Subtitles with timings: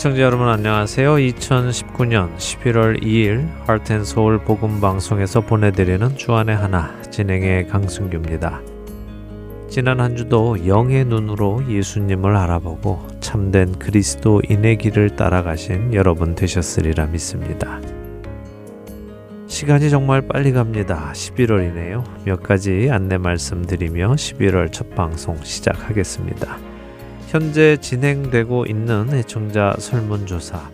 [0.00, 1.16] 해청자 여러분 안녕하세요.
[1.16, 8.62] 2019년 11월 2일 하트앤서울 복음방송에서 보내드리는 주안의 하나 진행의 강승규입니다.
[9.68, 17.78] 지난 한 주도 영의 눈으로 예수님을 알아보고 참된 그리스도인의 길을 따라가신 여러분 되셨으리라 믿습니다.
[19.48, 21.12] 시간이 정말 빨리 갑니다.
[21.14, 22.24] 11월이네요.
[22.24, 26.69] 몇 가지 안내 말씀드리며 11월 첫 방송 시작하겠습니다.
[27.30, 30.68] 현재 진행되고 있는 애청자 설문조사.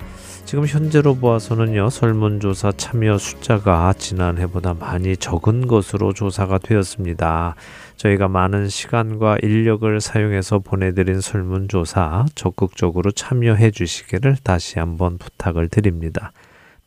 [0.46, 7.56] 지금 현재로 보아서는요, 설문조사 참여 숫자가 지난해보다 많이 적은 것으로 조사가 되었습니다.
[7.98, 16.32] 저희가 많은 시간과 인력을 사용해서 보내드린 설문조사 적극적으로 참여해 주시기를 다시 한번 부탁을 드립니다.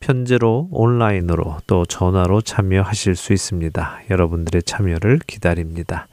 [0.00, 4.00] 편지로 온라인으로 또 전화로 참여하실 수 있습니다.
[4.10, 6.08] 여러분들의 참여를 기다립니다.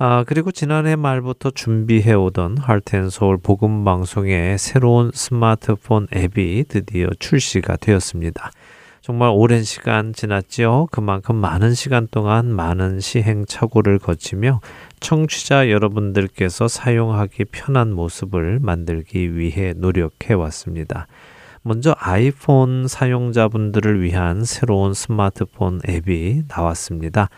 [0.00, 8.52] 아, 그리고 지난해 말부터 준비해 오던 할텐서울 복음 방송의 새로운 스마트폰 앱이 드디어 출시가 되었습니다.
[9.00, 10.86] 정말 오랜 시간 지났지요.
[10.92, 14.60] 그만큼 많은 시간 동안 많은 시행착오를 거치며
[15.00, 21.08] 청취자 여러분들께서 사용하기 편한 모습을 만들기 위해 노력해 왔습니다.
[21.62, 27.30] 먼저 아이폰 사용자분들을 위한 새로운 스마트폰 앱이 나왔습니다.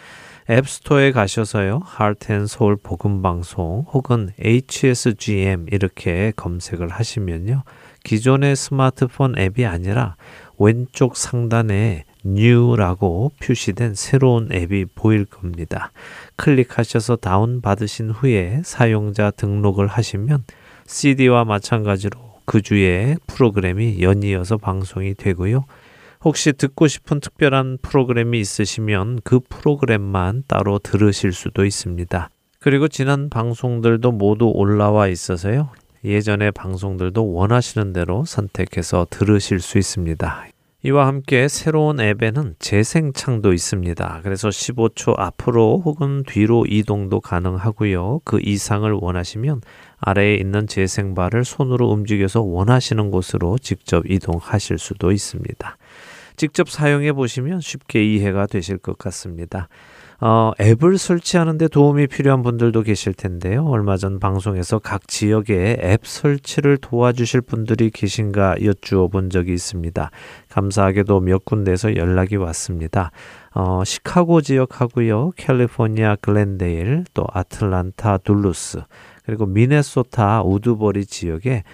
[0.50, 1.80] 앱스토어에 가셔서요.
[1.84, 7.62] 하트앤 서울 복음 방송 혹은 HSGM 이렇게 검색을 하시면요.
[8.02, 10.16] 기존의 스마트폰 앱이 아니라
[10.58, 15.92] 왼쪽 상단에 New라고 표시된 새로운 앱이 보일 겁니다.
[16.34, 20.42] 클릭하셔서 다운받으신 후에 사용자 등록을 하시면
[20.86, 25.64] CD와 마찬가지로 그 주에 프로그램이 연이어서 방송이 되고요.
[26.22, 32.28] 혹시 듣고 싶은 특별한 프로그램이 있으시면 그 프로그램만 따로 들으실 수도 있습니다.
[32.58, 35.70] 그리고 지난 방송들도 모두 올라와 있어서요.
[36.04, 40.46] 예전의 방송들도 원하시는 대로 선택해서 들으실 수 있습니다.
[40.82, 44.20] 이와 함께 새로운 앱에는 재생창도 있습니다.
[44.22, 48.20] 그래서 15초 앞으로 혹은 뒤로 이동도 가능하고요.
[48.24, 49.60] 그 이상을 원하시면
[49.98, 55.76] 아래에 있는 재생바를 손으로 움직여서 원하시는 곳으로 직접 이동하실 수도 있습니다.
[56.40, 59.68] 직접 사용해 보시면 쉽게 이해가 되실 것 같습니다.
[60.22, 63.66] 어, 앱을 설치하는데 도움이 필요한 분들도 계실 텐데요.
[63.66, 70.10] 얼마 전 방송에서 각 지역에 앱 설치를 도와주실 분들이 계신가 여쭈어 본 적이 있습니다.
[70.48, 73.10] 감사하게도 몇 군데에서 연락이 왔습니다.
[73.54, 75.32] 어, 시카고 지역하고요.
[75.36, 78.80] 캘리포니아 글렌데일, 또 아틀란타 둘루스,
[79.26, 81.64] 그리고 미네소타 우드버리 지역에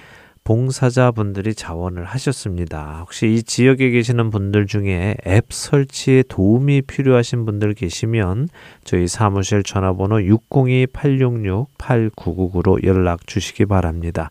[0.46, 3.00] 봉사자분들이 자원을 하셨습니다.
[3.00, 8.48] 혹시 이 지역에 계시는 분들 중에 앱 설치에 도움이 필요하신 분들 계시면
[8.84, 14.30] 저희 사무실 전화번호 602-866-8999로 연락 주시기 바랍니다.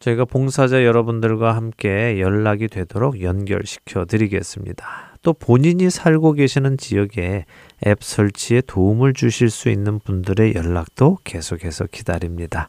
[0.00, 5.16] 저희가 봉사자 여러분들과 함께 연락이 되도록 연결시켜 드리겠습니다.
[5.22, 7.46] 또 본인이 살고 계시는 지역에
[7.86, 12.68] 앱 설치에 도움을 주실 수 있는 분들의 연락도 계속해서 기다립니다.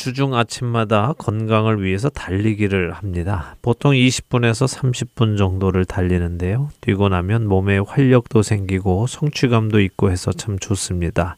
[0.00, 3.56] 주중 아침마다 건강을 위해서 달리기를 합니다.
[3.60, 6.70] 보통 20분에서 30분 정도를 달리는데요.
[6.80, 11.36] 뛰고 나면 몸에 활력도 생기고 성취감도 있고 해서 참 좋습니다.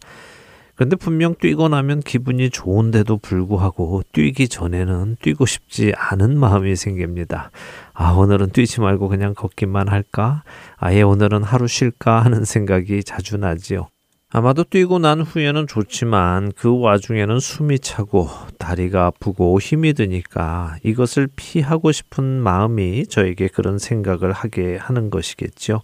[0.76, 7.50] 근데 분명 뛰고 나면 기분이 좋은데도 불구하고 뛰기 전에는 뛰고 싶지 않은 마음이 생깁니다.
[7.92, 10.44] 아, 오늘은 뛰지 말고 그냥 걷기만 할까?
[10.76, 13.88] 아예 오늘은 하루 쉴까 하는 생각이 자주 나지요.
[14.34, 21.92] 아마도 뛰고 난 후에는 좋지만 그 와중에는 숨이 차고 다리가 아프고 힘이 드니까 이것을 피하고
[21.92, 25.82] 싶은 마음이 저에게 그런 생각을 하게 하는 것이겠죠.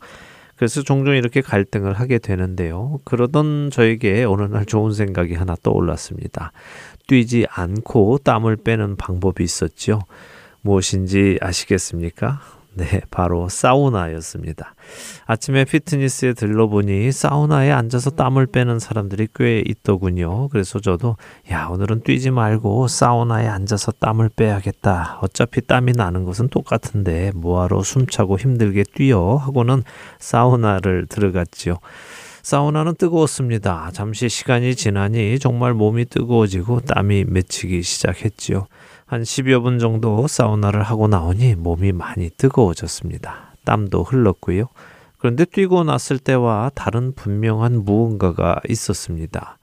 [0.56, 2.98] 그래서 종종 이렇게 갈등을 하게 되는데요.
[3.04, 6.52] 그러던 저에게 어느 날 좋은 생각이 하나 떠올랐습니다.
[7.06, 10.00] 뛰지 않고 땀을 빼는 방법이 있었죠.
[10.62, 12.57] 무엇인지 아시겠습니까?
[12.78, 14.74] 네, 바로 사우나였습니다.
[15.26, 20.48] 아침에 피트니스에 들러보니 사우나에 앉아서 땀을 빼는 사람들이 꽤 있더군요.
[20.48, 21.16] 그래서 저도
[21.50, 25.18] 야, 오늘은 뛰지 말고 사우나에 앉아서 땀을 빼야겠다.
[25.22, 29.82] 어차피 땀이 나는 것은 똑같은데 뭐하러 숨차고 힘들게 뛰어 하고는
[30.20, 31.78] 사우나를 들어갔지요.
[32.42, 33.90] 사우나는 뜨거웠습니다.
[33.92, 38.68] 잠시 시간이 지나니 정말 몸이 뜨거워지고 땀이 맺히기 시작했지요.
[39.08, 43.54] 한 10여 분 정도 사우나를 하고 나오니 몸이 많이 뜨거워졌습니다.
[43.64, 44.68] 땀도 흘렀고요.
[45.16, 49.56] 그런데 뛰고 났을 때와 다른 분명한 무언가가 있었습니다.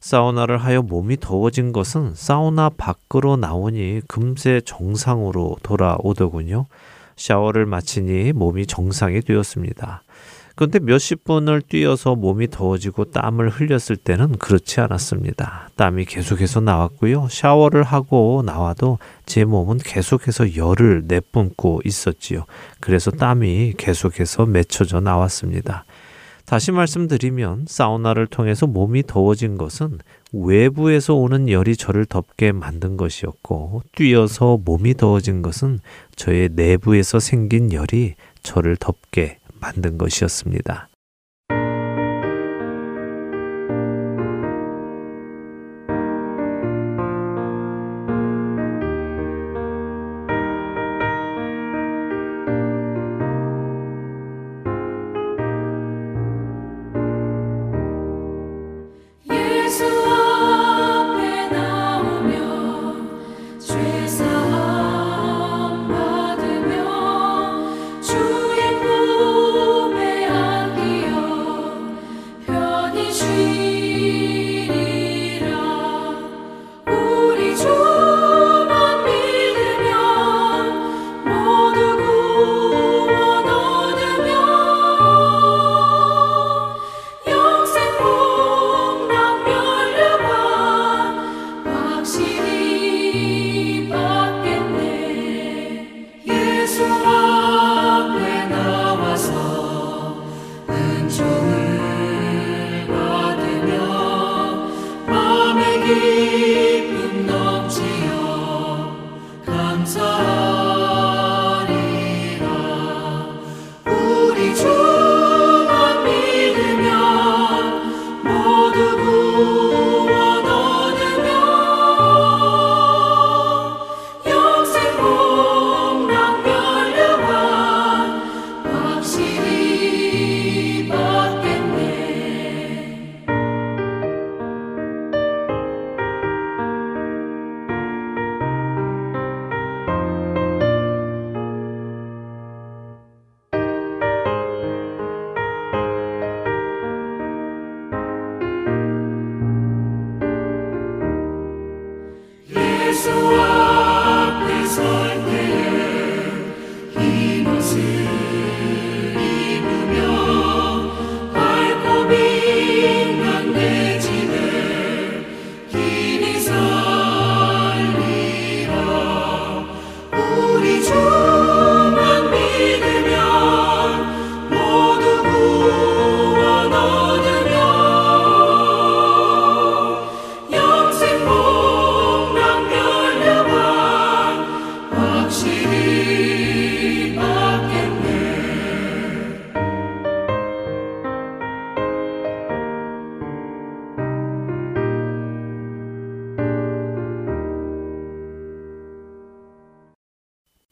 [0.00, 6.66] 사우나를 하여 몸이 더워진 것은 사우나 밖으로 나오니 금세 정상으로 돌아오더군요.
[7.16, 10.02] 샤워를 마치니 몸이 정상이 되었습니다.
[10.60, 15.70] 그런데 몇십 분을 뛰어서 몸이 더워지고 땀을 흘렸을 때는 그렇지 않았습니다.
[15.76, 17.28] 땀이 계속해서 나왔고요.
[17.30, 22.44] 샤워를 하고 나와도 제 몸은 계속해서 열을 내뿜고 있었지요.
[22.78, 25.86] 그래서 땀이 계속해서 맺혀져 나왔습니다.
[26.44, 29.96] 다시 말씀드리면 사우나를 통해서 몸이 더워진 것은
[30.30, 35.78] 외부에서 오는 열이 저를 덥게 만든 것이었고 뛰어서 몸이 더워진 것은
[36.16, 40.89] 저의 내부에서 생긴 열이 저를 덥게 만든 것이었습니다.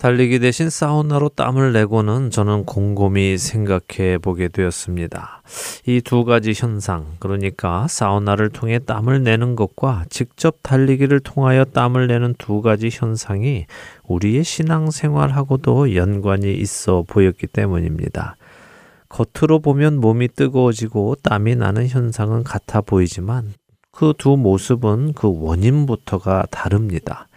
[0.09, 5.43] 달리기 대신 사우나로 땀을 내고는 저는 곰곰이 생각해 보게 되었습니다.
[5.87, 12.35] 이 두 가지 현상, 그러니까 사우나를 통해 땀을 내는 것과 직접 달리기를 통하여 땀을 내는
[12.39, 13.67] 두 가지 현상이
[14.05, 18.37] 우리의 신앙생활하고도 연관이 있어 보였기 때문입니다.
[19.11, 23.53] 겉으로 보면 몸이 뜨거워지고 땀이 나는 현상은 같아 보이지만
[23.93, 27.28] 그 두 모습은 그 원인부터가 다릅니다.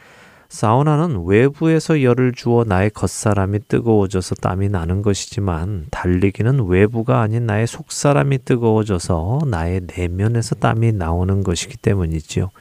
[0.52, 8.40] 사우나는 외부에서 열을 주어 나의 겉사람이 뜨거워져서 땀이 나는 것이지만 달리기는 외부가 아닌 나의 속사람이
[8.44, 12.52] 뜨거워져서 나의 내면에서 땀이 나오는 것이기 때문이지요.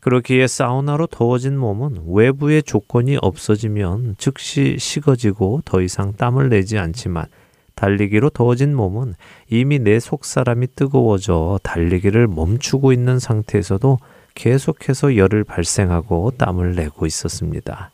[0.00, 7.26] 그렇기에 사우나로 더워진 몸은 외부의 조건이 없어지면 즉시 식어지고 더 이상 땀을 내지 않지만
[7.74, 9.14] 달리기로 더워진 몸은
[9.50, 13.98] 이미 내 속사람이 뜨거워져 달리기를 멈추고 있는 상태에서도
[14.38, 17.90] 계속해서 열을 발생하고 땀을 내고 있었습니다.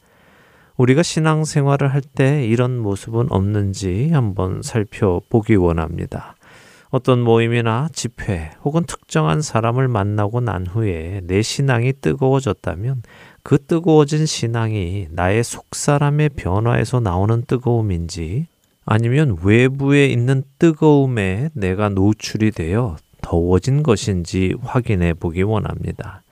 [0.77, 6.37] 우리가 신앙생활을 할 때 이런 모습은 없는지 한번 살펴보기 원합니다.
[6.91, 13.03] 어떤 모임이나 집회 혹은 특정한 사람을 만나고 난 후에 내 신앙이 뜨거워졌다면
[13.43, 18.49] 그 뜨거워진 신앙이 나의 속사람의 변화에서 나오는 뜨거움인지
[18.85, 26.24] 아니면 외부에 있는 뜨거움에 내가 노출이 되어 더워진 것인지 확인해 보기 원합니다.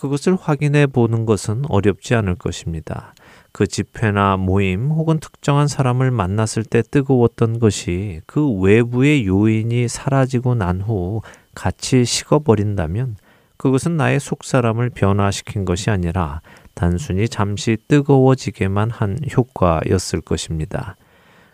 [0.00, 3.12] 그것을 확인해 보는 것은 어렵지 않을 것입니다.
[3.52, 10.80] 그 집회나 모임 혹은 특정한 사람을 만났을 때 뜨거웠던 것이 그 외부의 요인이 사라지고 난
[10.80, 11.20] 후
[11.54, 13.16] 같이 식어버린다면
[13.58, 16.40] 그것은 나의 속 사람을 변화시킨 것이 아니라
[16.72, 20.96] 단순히 잠시 뜨거워지게만 한 효과였을 것입니다.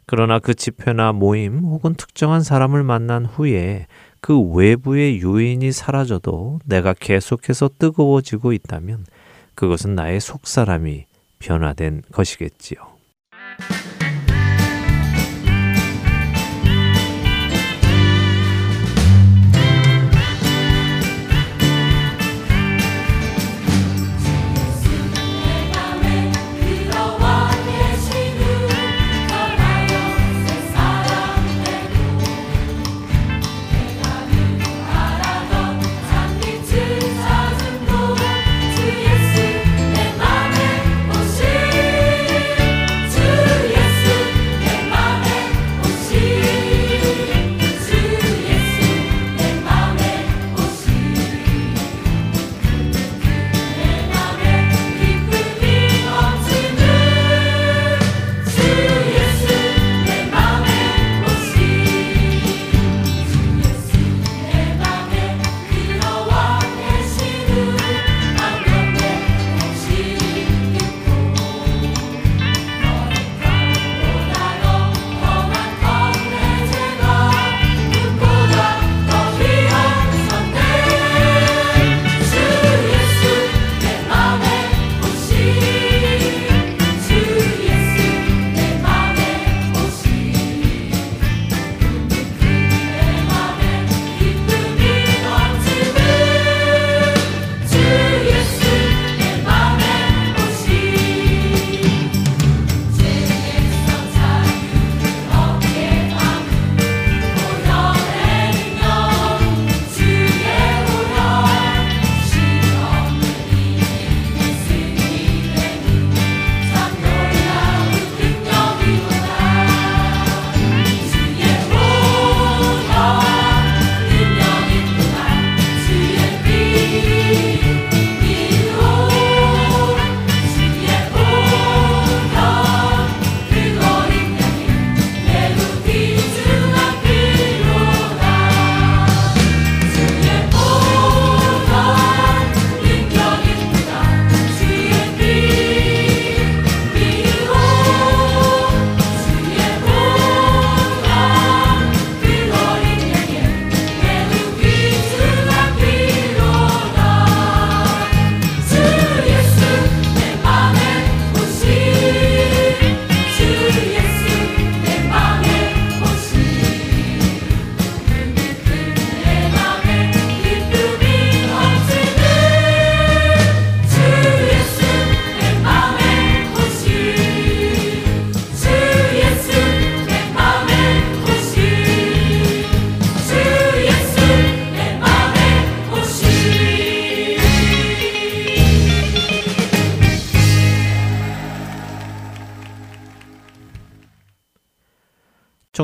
[0.07, 3.89] 그러나 그 집회나 모임 혹은 특정한 사람을 만난 후에
[4.27, 9.07] 그 외부의 요인이 사라져도 내가 계속해서 뜨거워지고 있다면
[9.55, 11.07] 그것은 나의 속사람이
[11.39, 12.81] 변화된 것이겠지요.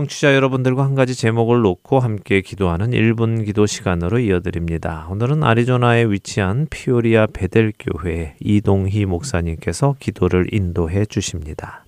[0.03, 5.07] 청취자 여러분들과 한 가지 제목을 놓고 함께 기도하는 1분 기도 시간으로 이어드립니다.
[5.11, 11.85] 오늘은 아리조나에 위치한 피오리아 베델 교회 이동희 목사님께서 기도를 인도해 주십니다.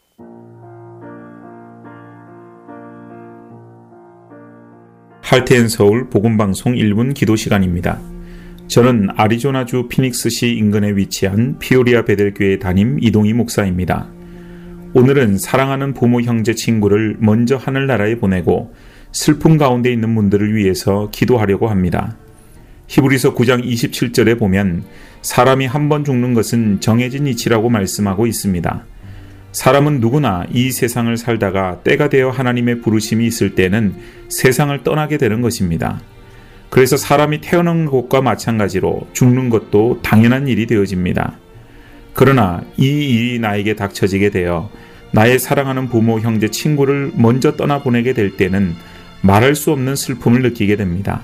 [5.22, 7.98] 할테인 서울 복음 방송 1분 기도 시간입니다.
[8.68, 14.13] 저는 아리조나주 피닉스시 인근에 위치한 피오리아 베델 교회 담임 이동희 목사입니다.
[14.96, 18.72] 오늘은 사랑하는 부모 형제 친구를 먼저 하늘나라에 보내고
[19.10, 22.16] 슬픔 가운데 있는 분들을 위해서 기도하려고 합니다.
[22.86, 24.84] 히브리서 9장 27절에 보면
[25.20, 28.84] 사람이 한 번 죽는 것은 정해진 이치라고 말씀하고 있습니다.
[29.50, 33.96] 사람은 누구나 이 세상을 살다가 때가 되어 하나님의 부르심이 있을 때는
[34.28, 36.00] 세상을 떠나게 되는 것입니다.
[36.70, 41.38] 그래서 사람이 태어난 것과 마찬가지로 죽는 것도 당연한 일이 되어집니다.
[42.12, 44.70] 그러나 이 일이 나에게 닥쳐지게 되어
[45.14, 48.74] 나의 사랑하는 부모, 형제, 친구를 먼저 떠나보내게 될 때는
[49.20, 51.22] 말할 수 없는 슬픔을 느끼게 됩니다.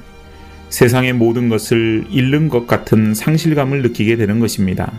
[0.68, 4.92] 세상의 모든 것을 잃는 것 같은 상실감을 느끼게 되는 것입니다.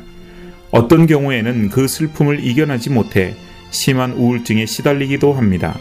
[0.72, 3.34] 어떤 경우에는 그 슬픔을 이겨내지 못해
[3.70, 5.80] 심한 우울증에 시달리기도 합니다.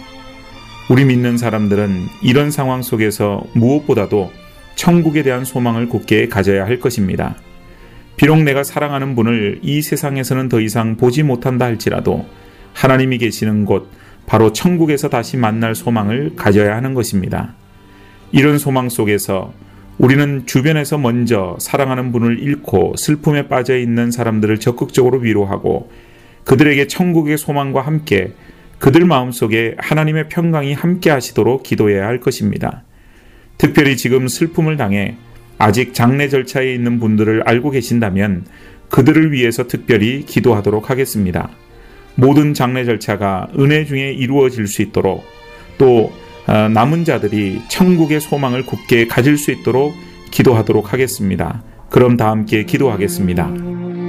[0.89, 4.31] 우리 믿는 사람들은 이런 상황 속에서 무엇보다도
[4.77, 7.35] 천국에 대한 소망을 굳게 가져야 할 것입니다.
[8.17, 12.25] 비록 내가 사랑하는 분을 이 세상에서는 더 이상 보지 못한다 할지라도
[12.73, 13.91] 하나님이 계시는 곳,
[14.27, 17.55] 바로 천국에서 다시 만날 소망을 가져야 하는 것입니다.
[18.33, 19.53] 이런 소망 속에서
[19.99, 25.91] 우리는 주변에서 먼저 사랑하는 분을 잃고 슬픔에 빠져 있는 사람들을 적극적으로 위로하고
[26.45, 28.33] 그들에게 천국의 소망과 함께
[28.79, 32.83] 그들 마음속에 하나님의 평강이 함께 하시도록 기도해야 할 것입니다.
[33.59, 35.17] 특별히 지금 슬픔을 당해
[35.59, 38.47] 아직 장례 절차에 있는 분들을 알고 계신다면
[38.89, 41.51] 그들을 위해서 특별히 기도하도록 하겠습니다.
[42.15, 45.25] 모든 장례 절차가 은혜 중에 이루어질 수 있도록
[45.79, 46.13] 또
[46.47, 49.95] 어, 남은 자들이 천국의 소망을 굳게 가질 수 있도록
[50.31, 51.63] 기도하도록 하겠습니다.
[51.91, 54.00] 그럼 다 함께 기도하겠습니다.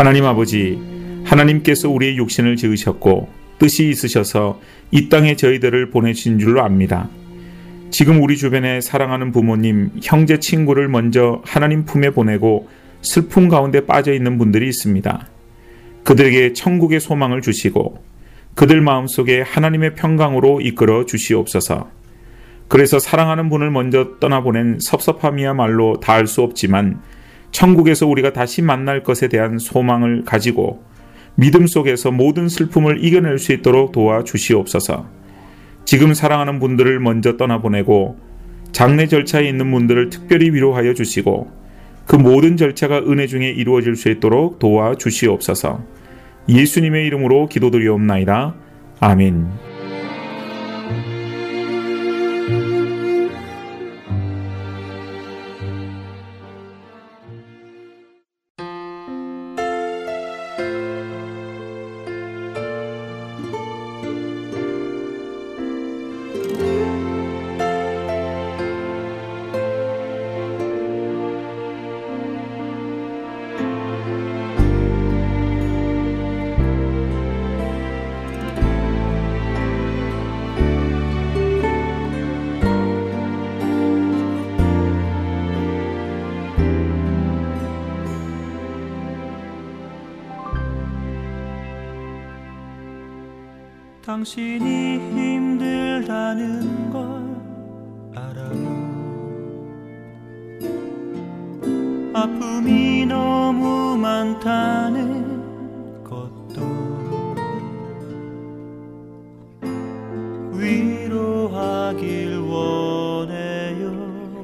[0.00, 0.78] 하나님 아버지,
[1.26, 4.58] 하나님께서 우리의 육신을 지으셨고 뜻이 있으셔서
[4.90, 7.10] 이 땅에 저희들을 보내신 줄로 압니다.
[7.90, 12.70] 지금 우리 주변에 사랑하는 부모님, 형제, 친구를 먼저 하나님 품에 보내고
[13.02, 15.28] 슬픔 가운데 빠져 있는 분들이 있습니다.
[16.04, 18.02] 그들에게 천국의 소망을 주시고
[18.54, 21.90] 그들 마음속에 하나님의 평강으로 이끌어 주시옵소서.
[22.68, 27.02] 그래서 사랑하는 분을 먼저 떠나보낸 섭섭함이야말로 다 할 수 없지만
[27.50, 30.82] 천국에서 우리가 다시 만날 것에 대한 소망을 가지고
[31.34, 35.06] 믿음 속에서 모든 슬픔을 이겨낼 수 있도록 도와 주시옵소서.
[35.84, 38.18] 지금 사랑하는 분들을 먼저 떠나보내고
[38.72, 41.50] 장례 절차에 있는 분들을 특별히 위로하여 주시고
[42.06, 45.84] 그 모든 절차가 은혜 중에 이루어질 수 있도록 도와 주시옵소서.
[46.48, 48.54] 예수님의 이름으로 기도드리옵나이다.
[49.00, 49.69] 아멘.
[94.20, 97.00] 당신이 힘들다는 걸
[98.14, 98.68] 알아요.
[102.12, 105.54] 아픔이 너무 많다는
[106.04, 106.60] 것도
[110.52, 112.26] 위로하기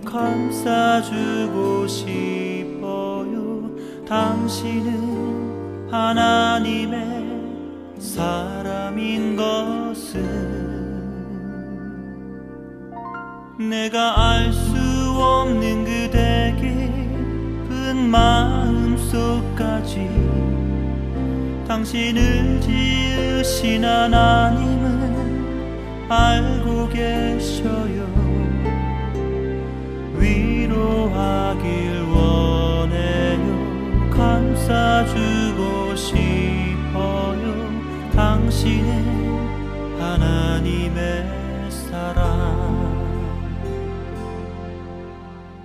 [0.06, 3.70] 감싸주고 싶어요.
[4.08, 7.16] 당신은 하나님의
[7.98, 9.55] 사람인 것
[13.70, 14.76] 내가 알 수
[15.18, 20.08] 없는 그대 깊은 마음속까지
[21.66, 25.26] 당신을 지으신 하나님은
[26.08, 28.06] 알고 계셔요.
[30.14, 33.40] 위로하길 원해요.
[34.10, 35.25] 감싸주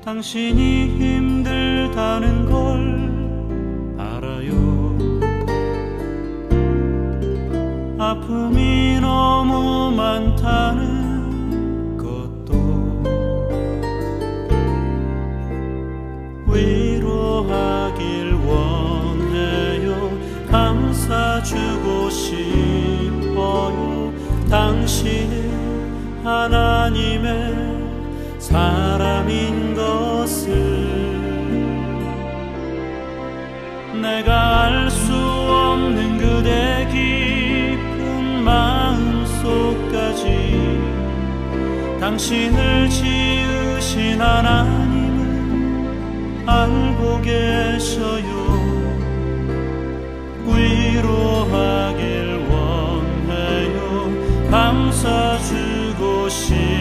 [0.03, 2.57] 당신이 힘들다는 걸
[3.99, 4.97] 알아요.
[7.99, 13.03] 아픔이 너무 많다는 것도
[16.47, 20.17] 위로하길 원해요.
[20.49, 24.11] 감싸주고 싶어요.
[24.49, 25.51] 당신은
[26.23, 27.10] 하나님
[42.21, 45.27] 당신을 지으신 하나님은
[46.47, 48.21] 알고 계셔요.
[50.45, 52.05] 위로하길
[52.47, 53.81] 원해요.
[54.51, 56.80] 감싸주고 싶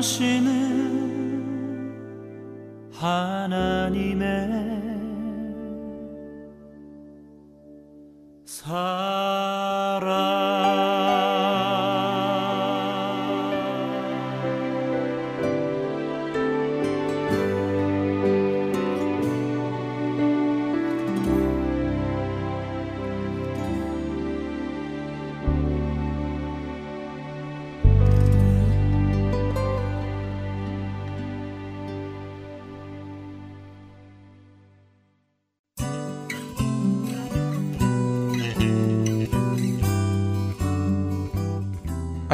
[0.00, 0.48] 당신은
[2.90, 3.29] 하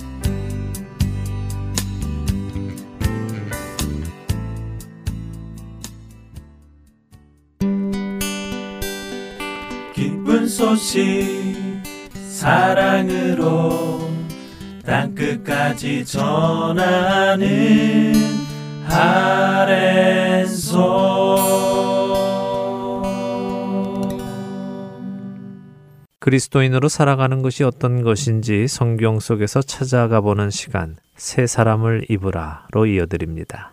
[9.94, 11.54] 기쁜 소식
[12.28, 14.10] 사랑으로
[14.84, 18.12] 땅끝까지 전하는
[18.88, 20.72] 아랜소
[26.22, 33.71] 그리스도인으로 살아가는 것이 어떤 것인지 성경 속에서 찾아가 보는 시간 새 사람을 입으라로 이어드립니다.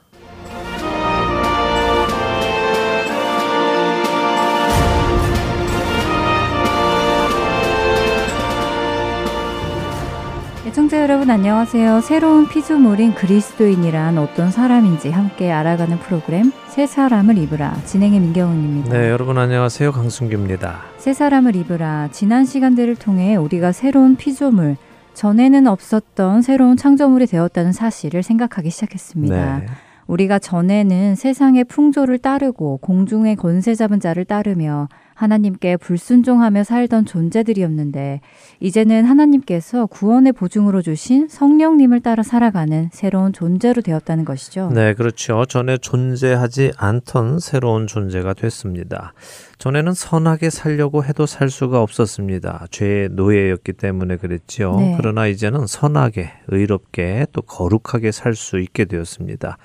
[10.69, 12.01] 애청자 여러분 안녕하세요.
[12.01, 18.95] 새로운 피조물인 그리스도인이란 어떤 사람인지 함께 알아가는 프로그램 새 사람을 입으라 진행의 민경훈입니다.
[18.95, 19.91] 네, 여러분 안녕하세요.
[19.91, 20.81] 강순규입니다.
[20.97, 24.77] 새 사람을 입으라 지난 시간들을 통해 우리가 새로운 피조물
[25.15, 29.57] 전에는 없었던 새로운 창조물이 되었다는 사실을 생각하기 시작했습니다.
[29.61, 29.65] 네.
[30.05, 34.87] 우리가 전에는 세상의 풍조를 따르고 공중의 권세 잡은 자를 따르며
[35.19, 38.21] 하나님께 불순종하며 살던 존재들이었는데
[38.61, 44.71] 이제는 하나님께서 구원의 보증으로 주신 성령님을 따라 살아가는 새로운 존재로 되었다는 것이죠.
[44.73, 45.45] 네, 그렇죠.
[45.45, 49.13] 전에 존재하지 않던 새로운 존재가 됐습니다.
[49.57, 52.67] 전에는 선하게 살려고 해도 살 수가 없었습니다.
[52.71, 54.77] 죄의 노예였기 때문에 그랬지요.
[54.77, 54.95] 네.
[54.97, 59.57] 그러나 이제는 선하게, 의롭게, 또 거룩하게 살 수 있게 되었습니다.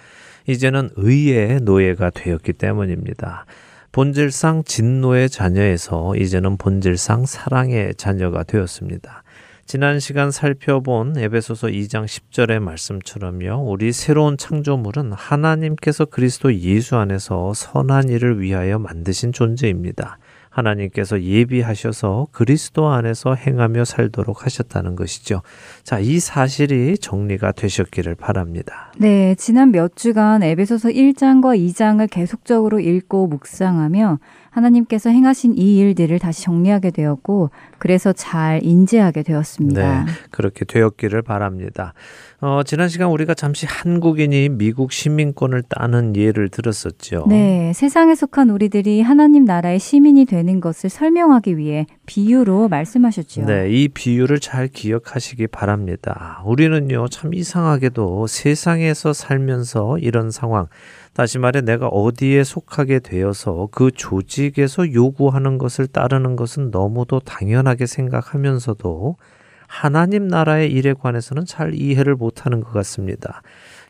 [0.48, 3.46] 이제는 의의 노예가 되었기 때문입니다.
[3.94, 9.22] 본질상 진노의 자녀에서 이제는 본질상 사랑의 자녀가 되었습니다.
[9.66, 13.70] 지난 시간 살펴본 에베소서 2장 10절의 말씀처럼요.
[13.70, 20.18] 우리 새로운 창조물은 하나님께서 그리스도 예수 안에서 선한 일을 위하여 만드신 존재입니다.
[20.54, 25.42] 하나님께서 예비하셔서 그리스도 안에서 행하며 살도록 하셨다는 것이죠.
[25.82, 28.92] 자, 이 사실이 정리가 되셨기를 바랍니다.
[28.98, 34.18] 네, 지난 몇 주간 에베소서 1장과 2장을 계속적으로 읽고 묵상하며
[34.54, 40.04] 하나님께서 행하신 이 일들을 다시 정리하게 되었고 그래서 잘 인지하게 되었습니다.
[40.04, 41.92] 네, 그렇게 되었기를 바랍니다.
[42.40, 47.26] 어, 지난 시간 우리가 잠시 한국인이 미국 시민권을 따는 예를 들었었죠.
[47.28, 53.46] 네, 세상에 속한 우리들이 하나님 나라의 시민이 되는 것을 설명하기 위해 비유로 말씀하셨지요.
[53.46, 56.42] 네, 이 비유를 잘 기억하시기 바랍니다.
[56.44, 60.66] 우리는요, 참 이상하게도 세상에서 살면서 이런 상황,
[61.14, 69.16] 다시 말해 내가 어디에 속하게 되어서 그 조직에서 요구하는 것을 따르는 것은 너무도 당연하게 생각하면서도
[69.68, 73.42] 하나님 나라의 일에 관해서는 잘 이해를 못하는 것 같습니다.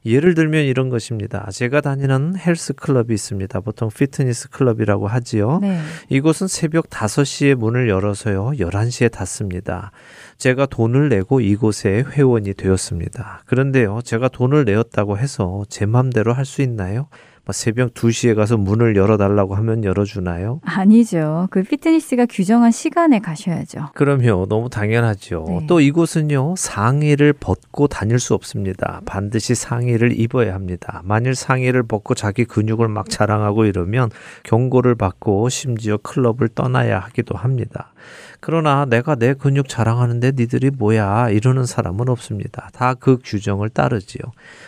[0.06, 1.48] 예를 들면 이런 것입니다.
[1.50, 3.60] 제가 다니는 헬스 클럽이 있습니다.
[3.60, 5.58] 보통 피트니스 클럽이라고 하지요.
[5.60, 5.80] 네.
[6.10, 8.52] 이곳은 새벽 5시에 문을 열어서요.
[8.58, 9.92] 11시에 닫습니다.
[10.38, 13.42] 제가 돈을 내고 이곳에 회원이 되었습니다.
[13.46, 14.00] 그런데요.
[14.04, 17.08] 제가 돈을 내었다고 해서 제 맘대로 할 수 있나요?
[17.46, 20.60] 뭐 새벽 2시에 가서 문을 열어달라고 하면 열어주나요?
[20.64, 21.46] 아니죠.
[21.50, 23.90] 그 피트니스가 규정한 시간에 가셔야죠.
[23.94, 24.46] 그럼요.
[24.48, 25.44] 너무 당연하죠.
[25.46, 25.66] 네.
[25.66, 26.54] 또 이곳은요.
[26.56, 29.02] 상의를 벗고 다닐 수 없습니다.
[29.04, 31.02] 반드시 상의를 입어야 합니다.
[31.04, 34.08] 만일 상의를 벗고 자기 근육을 막 자랑하고 이러면
[34.42, 37.92] 경고를 받고 심지어 클럽을 떠나야 하기도 합니다.
[38.40, 42.68] 그러나 내가 내 근육 자랑하는데 니들이 뭐야 이러는 사람은 없습니다.
[42.72, 44.20] 다 그 규정을 따르지요.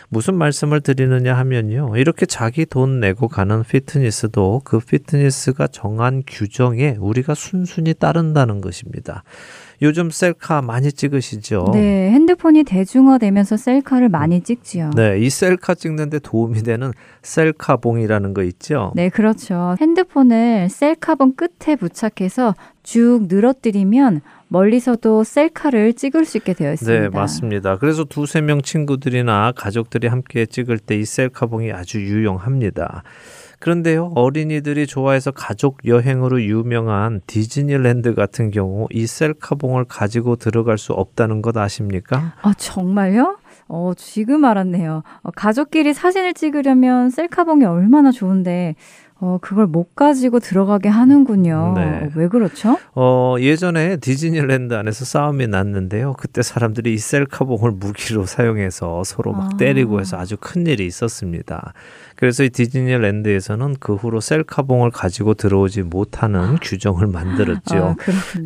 [0.09, 1.95] 무슨 말씀을 드리느냐 하면요.
[1.97, 9.23] 이렇게 자기 돈 내고 가는 피트니스도 그 피트니스가 정한 규정에 우리가 순순히 따른다는 것입니다.
[9.81, 11.69] 요즘 셀카 많이 찍으시죠?
[11.73, 14.89] 네, 핸드폰이 대중화되면서 셀카를 많이 찍지요.
[14.95, 18.91] 네, 이 셀카 찍는데 도움이 되는 셀카봉이라는 거 있죠?
[18.95, 19.75] 네, 그렇죠.
[19.79, 26.99] 핸드폰을 셀카봉 끝에 부착해서 쭉 늘어뜨리면 멀리서도 셀카를 찍을 수 있게 되어 있습니다.
[27.01, 27.77] 네, 맞습니다.
[27.77, 33.03] 그래서 두세 명 친구들이나 가족들이 함께 찍을 때 이 셀카봉이 아주 유용합니다.
[33.59, 41.41] 그런데요, 어린이들이 좋아해서 가족 여행으로 유명한 디즈니랜드 같은 경우 이 셀카봉을 가지고 들어갈 수 없다는
[41.41, 42.33] 것 아십니까?
[42.41, 43.37] 아, 정말요?
[43.67, 45.03] 어, 지금 알았네요.
[45.23, 48.75] 어, 가족끼리 사진을 찍으려면 셀카봉이 얼마나 좋은데,
[49.19, 51.73] 어, 그걸 못 가지고 들어가게 하는군요.
[51.75, 51.81] 네.
[51.81, 52.77] 어, 왜 그렇죠?
[52.93, 56.13] 어, 예전에 디즈니랜드 안에서 싸움이 났는데요.
[56.13, 59.57] 그때 사람들이 이 셀카봉을 무기로 사용해서 서로 막 아.
[59.57, 61.73] 때리고 해서 아주 큰 일이 있었습니다.
[62.17, 67.77] 그래서 이 디즈니랜드에서는 그 후로 셀카봉을 가지고 들어오지 못하는 규정을 만들었죠.
[67.77, 67.95] 아.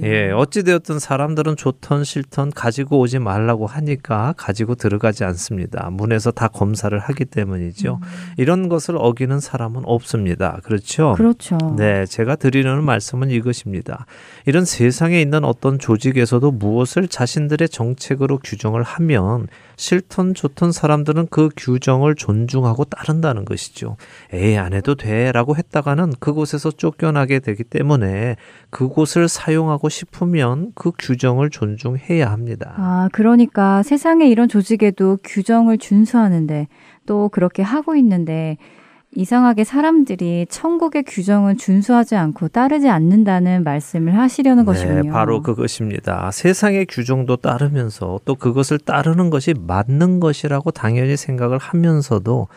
[0.04, 5.90] 예, 어찌되었든 사람들은 좋던 싫던 가지고 오지 말라고 하니까 가지고 들어가지 않습니다.
[5.90, 8.00] 문에서 다 검사를 하기 때문이죠.
[8.02, 8.08] 음.
[8.36, 10.60] 이런 것을 어기는 사람은 없습니다.
[10.64, 11.14] 그렇죠?
[11.16, 11.58] 그렇죠.
[11.78, 14.06] 네, 제가 드리는 말씀은 이것입니다.
[14.46, 19.48] 이런 세상에 있는 어떤 조직에서도 무엇을 자신들의 정책으로 규정을 하면
[19.82, 23.98] 싫던 좋던 사람들은 그 규정을 존중하고 따른다는 것이죠.
[24.32, 25.32] 에이, 안 해도 돼.
[25.32, 28.36] 라고 했다가는 그곳에서 쫓겨나게 되기 때문에
[28.70, 32.76] 그곳을 사용하고 싶으면 그 규정을 존중해야 합니다.
[32.78, 36.67] 아, 그러니까 세상에 이런 조직에도 규정을 준수하는데
[37.08, 38.58] 또 그렇게 하고 있는데
[39.13, 45.02] 이상하게 사람들이 천국의 규정은 준수하지 않고 따르지 않는다는 말씀을 하시려는 것이군요.
[45.04, 46.32] 네, 바로 그것입니다.
[46.32, 52.47] 세상의 규정도 따르면서 또 그것을 따르는 것이 맞는 것이라고 당연히 생각을 하면서도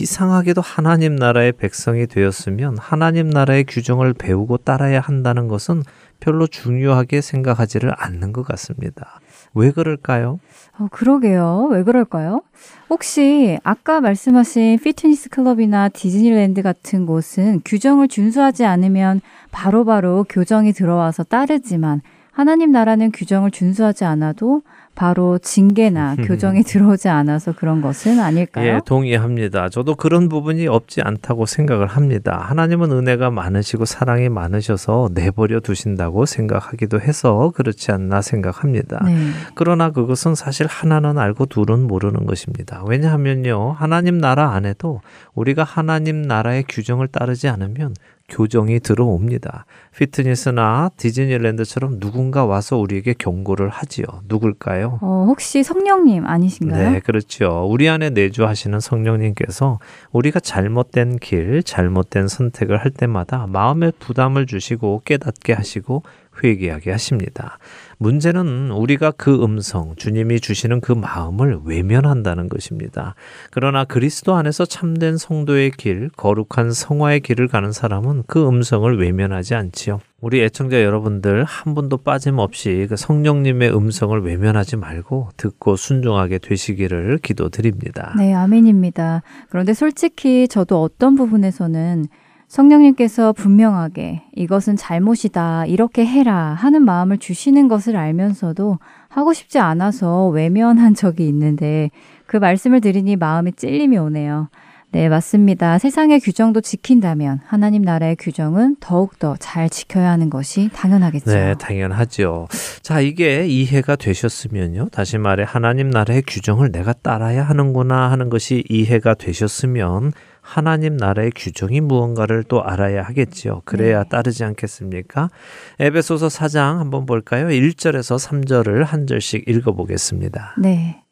[0.00, 5.84] 이상하게도 하나님 나라의 백성이 되었으면 하나님 나라의 규정을 배우고 따라야 한다는 것은
[6.18, 9.20] 별로 중요하게 생각하지를 않는 것 같습니다.
[9.54, 10.38] 왜 그럴까요?
[10.78, 11.68] 어, 그러게요.
[11.70, 12.42] 왜 그럴까요?
[12.88, 22.00] 혹시 아까 말씀하신 피트니스 클럽이나 디즈니랜드 같은 곳은 규정을 준수하지 않으면 바로바로 교정이 들어와서 따르지만
[22.32, 24.62] 하나님 나라는 규정을 준수하지 않아도
[25.00, 28.66] 바로 징계나 교정이 들어오지 않아서 그런 것은 아닐까요?
[28.66, 29.70] 예, 동의합니다.
[29.70, 32.44] 저도 그런 부분이 없지 않다고 생각을 합니다.
[32.46, 39.02] 하나님은 은혜가 많으시고 사랑이 많으셔서 내버려 두신다고 생각하기도 해서 그렇지 않나 생각합니다.
[39.06, 39.30] 네.
[39.54, 42.84] 그러나 그것은 사실 하나는 알고 둘은 모르는 것입니다.
[42.86, 45.00] 왜냐하면요, 하나님 나라 안에도
[45.34, 47.94] 우리가 하나님 나라의 규정을 따르지 않으면
[48.30, 49.66] 교정이 들어옵니다.
[49.96, 54.04] 피트니스나 디즈니랜드처럼 누군가 와서 우리에게 경고를 하지요.
[54.28, 55.00] 누굴까요?
[55.02, 56.90] 어, 혹시 성령님 아니신가요?
[56.92, 57.66] 네, 그렇죠.
[57.68, 59.78] 우리 안에 내주하시는 성령님께서
[60.12, 66.02] 우리가 잘못된 길, 잘못된 선택을 할 때마다 마음에 부담을 주시고 깨닫게 하시고
[66.42, 67.58] 회개하게 하십니다.
[67.98, 73.14] 문제는 우리가 그 음성, 주님이 주시는 그 마음을 외면한다는 것입니다.
[73.50, 80.00] 그러나 그리스도 안에서 참된 성도의 길, 거룩한 성화의 길을 가는 사람은 그 음성을 외면하지 않지요.
[80.22, 88.14] 우리 애청자 여러분들 한 분도 빠짐없이 그 성령님의 음성을 외면하지 말고 듣고 순종하게 되시기를 기도드립니다.
[88.16, 89.22] 네, 아멘입니다.
[89.48, 92.06] 그런데 솔직히 저도 어떤 부분에서는
[92.50, 100.94] 성령님께서 분명하게 이것은 잘못이다, 이렇게 해라 하는 마음을 주시는 것을 알면서도 하고 싶지 않아서 외면한
[100.94, 101.90] 적이 있는데
[102.26, 104.48] 그 말씀을 들으니 마음에 찔림이 오네요.
[104.92, 105.78] 네, 맞습니다.
[105.78, 111.30] 세상의 규정도 지킨다면 하나님 나라의 규정은 더욱더 잘 지켜야 하는 것이 당연하겠죠.
[111.30, 112.48] 네, 당연하죠.
[112.82, 114.88] 자, 이게 이해가 되셨으면요.
[114.90, 120.10] 다시 말해 하나님 나라의 규정을 내가 따라야 하는구나 하는 것이 이해가 되셨으면
[120.50, 123.62] 하나님 나라의 규정이 무언가를 또 알아야 하겠지요.
[123.64, 124.08] 그래야 네.
[124.08, 125.30] 따르지 않겠습니까?
[125.78, 127.46] 에베소서 4장 한번 볼까요?
[127.46, 130.56] 1절에서 3절을 한 절씩 읽어 보겠습니다.
[130.58, 131.04] 네.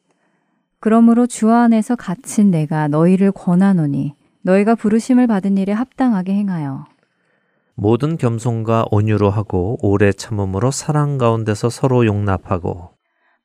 [0.81, 6.87] 그러므로 주 안에서 갇힌 내가 너희를 권하노니 너희가 부르심을 받은 일에 합당하게 행하여
[7.77, 12.98] 모든 겸손과 온유로 하고 오래 참음으로 사랑 가운데서 서로 용납하고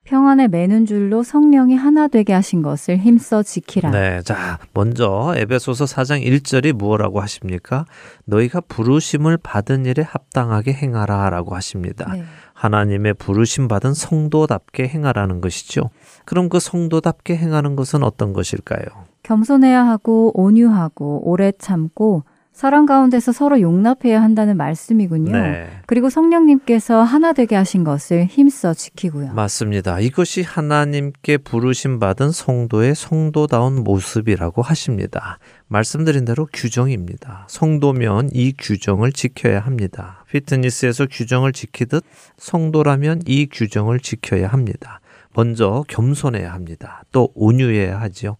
[0.05, 3.91] 평안에 매는 줄로 성령이 하나 되게 하신 것을 힘써 지키라.
[3.91, 7.85] 네, 자, 먼저 에베소서 4장 1절이 무엇라고 하십니까?
[8.25, 12.11] 너희가 부르심을 받은 일에 합당하게 행하라라고 하십니다.
[12.11, 12.23] 네.
[12.53, 15.89] 하나님의 부르심 받은 성도답게 행하라는 것이죠.
[16.25, 18.85] 그럼 그 성도답게 행하는 것은 어떤 것일까요?
[19.23, 22.23] 겸손해야 하고 온유하고 오래 참고
[22.53, 25.31] 사랑 가운데서 서로 용납해야 한다는 말씀이군요.
[25.31, 25.67] 네.
[25.87, 29.33] 그리고 성령님께서 하나 되게 하신 것을 힘써 지키고요.
[29.33, 29.99] 맞습니다.
[29.99, 35.39] 이것이 하나님께 부르심 받은 성도의 성도다운 모습이라고 하십니다.
[35.67, 37.47] 말씀드린 대로 규정입니다.
[37.49, 40.23] 성도면 이 규정을 지켜야 합니다.
[40.29, 42.03] 피트니스에서 규정을 지키듯
[42.37, 44.99] 성도라면 이 규정을 지켜야 합니다.
[45.33, 47.01] 먼저 겸손해야 합니다.
[47.11, 48.37] 또 온유해야 하지요.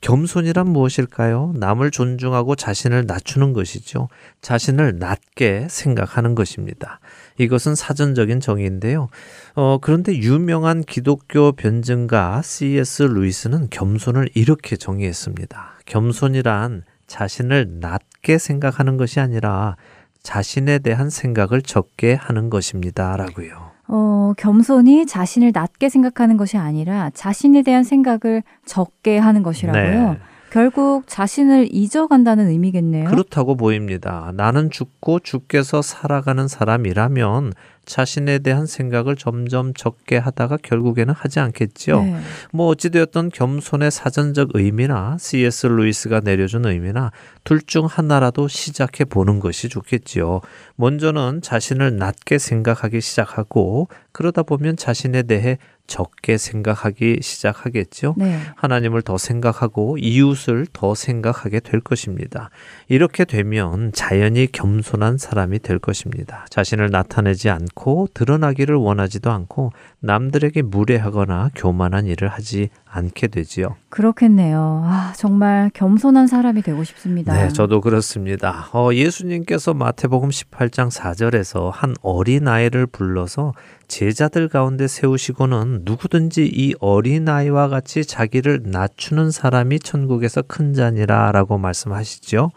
[0.00, 1.52] 겸손이란 무엇일까요?
[1.56, 4.08] 남을 존중하고 자신을 낮추는 것이죠.
[4.40, 7.00] 자신을 낮게 생각하는 것입니다.
[7.38, 9.08] 이것은 사전적인 정의인데요.
[9.54, 13.04] 어, 그런데 유명한 기독교 변증가 C.S.
[13.04, 15.78] 루이스는 겸손을 이렇게 정의했습니다.
[15.86, 19.76] 겸손이란 자신을 낮게 생각하는 것이 아니라
[20.22, 23.16] 자신에 대한 생각을 적게 하는 것입니다.
[23.16, 23.65] 라고요.
[23.88, 30.12] 어, 겸손이 자신을 낮게 생각하는 것이 아니라 자신에 대한 생각을 적게 하는 것이라고요.
[30.12, 30.18] 네.
[30.50, 33.10] 결국 자신을 잊어간다는 의미겠네요.
[33.10, 34.32] 그렇다고 보입니다.
[34.34, 37.52] 나는 죽고 주께서 살아가는 사람이라면
[37.86, 42.02] 자신에 대한 생각을 점점 적게 하다가 결국에는 하지 않겠죠.
[42.02, 42.20] 네.
[42.52, 45.68] 뭐 어찌되었던 겸손의 사전적 의미나 C.S.
[45.68, 47.12] 루이스가 내려준 의미나
[47.44, 50.40] 둘 중 하나라도 시작해 보는 것이 좋겠지요.
[50.76, 58.14] 먼저는 자신을 낮게 생각하기 시작하고 그러다 보면 자신에 대해 적게 생각하기 시작하겠죠.
[58.16, 58.38] 네.
[58.56, 62.50] 하나님을 더 생각하고 이웃을 더 생각하게 될 것입니다.
[62.88, 66.46] 이렇게 되면 자연히 겸손한 사람이 될 것입니다.
[66.50, 69.72] 자신을 나타내지 않고 드러나기를 원하지도 않고
[70.06, 73.76] 남들에게 무례하거나 교만한 일을 하지 않게 되지요.
[73.90, 74.82] 그렇겠네요.
[74.86, 77.34] 아, 정말 겸손한 사람이 되고 싶습니다.
[77.34, 78.68] 네, 저도 그렇습니다.
[78.72, 83.52] 어, 예수님께서 마태복음 18장 4절에서 한 어린아이를 불러서
[83.88, 92.52] 제자들 가운데 세우시고는 누구든지 이 어린아이와 같이 자기를 낮추는 사람이 천국에서 큰 자니라 라고 말씀하시죠.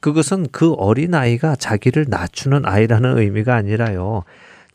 [0.00, 4.24] 그것은 그 어린아이가 자기를 낮추는 아이라는 의미가 아니라요.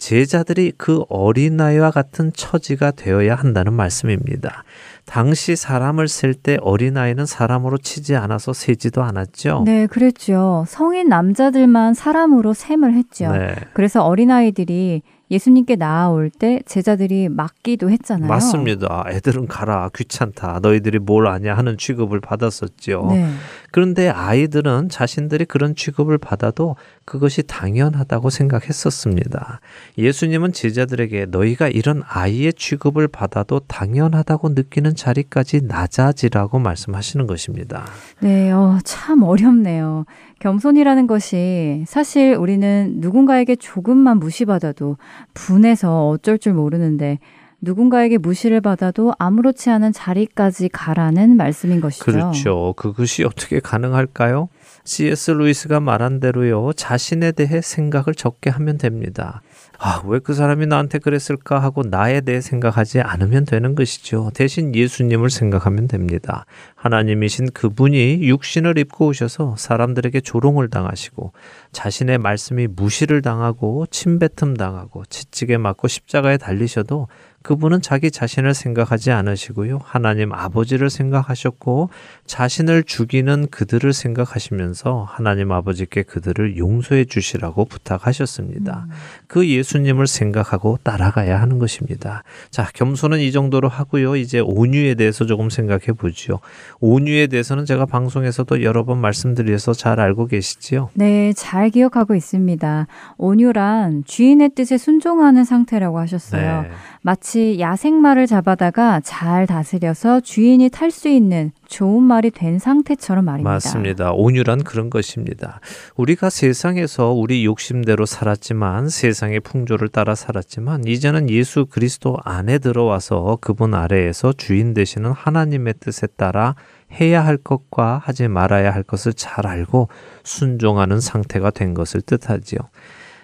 [0.02, 4.64] 제자들이 그 어린아이와 같은 처지가 되어야 한다는 말씀입니다.
[5.06, 9.62] 당시 사람을 셀 때 어린아이는 사람으로 치지 않아서 세지도 않았죠.
[9.64, 10.66] 네, 그랬죠.
[10.68, 13.32] 성인 남자들만 사람으로 셈을 했죠.
[13.32, 13.54] 네.
[13.74, 18.28] 그래서 어린아이들이 예수님께 나아올 때 제자들이 막기도 했잖아요.
[18.28, 19.06] 맞습니다.
[19.08, 19.90] 애들은 가라.
[19.96, 20.60] 귀찮다.
[20.62, 23.08] 너희들이 뭘 아냐 하는 취급을 받았었죠.
[23.12, 23.30] 네.
[23.72, 26.76] 그런데 아이들은 자신들이 그런 취급을 받아도
[27.06, 29.62] 그것이 당연하다고 생각했었습니다.
[29.98, 37.86] 예수님은 제자들에게 너희가 이런 아이의 취급을 받아도 당연하다고 느끼는 자리까지 낮아지라고 말씀하시는 것입니다.
[38.20, 40.06] 네, 어, 참 어렵네요.
[40.40, 44.98] 겸손이라는 것이 사실 우리는 누군가에게 조금만 무시받아도
[45.34, 47.20] 분해서 어쩔 줄 모르는데
[47.62, 52.04] 누군가에게 무시를 받아도 아무렇지 않은 자리까지 가라는 말씀인 것이죠.
[52.04, 52.74] 그렇죠.
[52.76, 54.50] 그것이 어떻게 가능할까요?
[54.84, 55.32] C.S.
[55.32, 59.42] 루이스가 말한 대로요, 자신에 대해 생각을 적게 하면 됩니다.
[59.84, 64.30] 아, 왜 그 사람이 나한테 그랬을까 하고 나에 대해 생각하지 않으면 되는 것이죠.
[64.36, 66.46] 대신 예수님을 생각하면 됩니다.
[66.76, 71.34] 하나님이신 그분이 육신을 입고 오셔서 사람들에게 조롱을 당하시고
[71.72, 77.08] 자신의 말씀이 무시를 당하고 침뱉음 당하고 채찍에 맞고 십자가에 달리셔도
[77.44, 79.80] 그분은 자기 자신을 생각하지 않으시고요.
[79.84, 81.90] 하나님 아버지를 생각하셨고
[82.26, 88.88] 자신을 죽이는 그들을 생각하시면서 하나님 아버지께 그들을 용서해 주시라고 부탁하셨습니다.
[89.28, 92.24] 그 예수님을 생각하고 따라가야 하는 것입니다.
[92.50, 94.16] 자, 겸손은 이 정도로 하고요.
[94.16, 96.40] 이제 온유에 대해서 조금 생각해 보죠.
[96.80, 100.90] 온유에 대해서는 제가 방송에서도 여러 번 말씀드려서 잘 알고 계시지요.
[100.94, 102.88] 네, 잘 기억하고 있습니다.
[103.18, 106.64] 온유란 주인의 뜻에 순종하는 상태라고 하셨어요.
[106.64, 106.70] 네.
[107.02, 113.50] 마치 야생말을 잡아다가 잘 다스려서 주인이 탈 수 있는 좋은 말이 된 상태처럼 말입니다.
[113.50, 114.12] 맞습니다.
[114.12, 115.60] 온유란 그런 것입니다.
[115.96, 123.74] 우리가 세상에서 우리 욕심대로 살았지만 세상의 풍조를 따라 살았지만 이제는 예수 그리스도 안에 들어와서 그분
[123.74, 126.56] 아래에서 주인 되시는 하나님의 뜻에 따라
[127.00, 129.88] 해야 할 것과 하지 말아야 할 것을 잘 알고
[130.24, 132.60] 순종하는 상태가 된 것을 뜻하지요.